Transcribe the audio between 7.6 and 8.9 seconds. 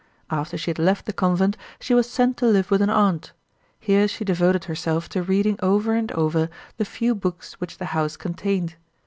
which the house contained.